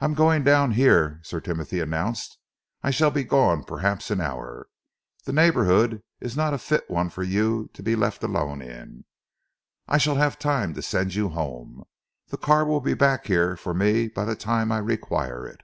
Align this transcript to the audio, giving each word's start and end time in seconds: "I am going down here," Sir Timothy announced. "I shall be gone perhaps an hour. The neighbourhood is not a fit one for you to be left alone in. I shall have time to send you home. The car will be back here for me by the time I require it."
"I 0.00 0.06
am 0.06 0.14
going 0.14 0.44
down 0.44 0.70
here," 0.70 1.20
Sir 1.22 1.42
Timothy 1.42 1.78
announced. 1.80 2.38
"I 2.82 2.90
shall 2.90 3.10
be 3.10 3.22
gone 3.22 3.64
perhaps 3.64 4.10
an 4.10 4.18
hour. 4.22 4.66
The 5.26 5.32
neighbourhood 5.34 6.02
is 6.22 6.38
not 6.38 6.54
a 6.54 6.58
fit 6.58 6.88
one 6.90 7.10
for 7.10 7.22
you 7.22 7.68
to 7.74 7.82
be 7.82 7.94
left 7.96 8.24
alone 8.24 8.62
in. 8.62 9.04
I 9.88 9.98
shall 9.98 10.14
have 10.16 10.38
time 10.38 10.72
to 10.72 10.80
send 10.80 11.14
you 11.16 11.28
home. 11.28 11.84
The 12.28 12.38
car 12.38 12.64
will 12.64 12.80
be 12.80 12.94
back 12.94 13.26
here 13.26 13.58
for 13.58 13.74
me 13.74 14.08
by 14.08 14.24
the 14.24 14.36
time 14.36 14.72
I 14.72 14.78
require 14.78 15.46
it." 15.46 15.60